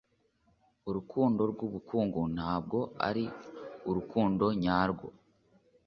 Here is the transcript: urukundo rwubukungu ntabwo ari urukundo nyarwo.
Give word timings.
urukundo 0.89 1.41
rwubukungu 1.51 2.21
ntabwo 2.35 2.79
ari 3.07 3.25
urukundo 3.89 4.45
nyarwo. 4.63 5.07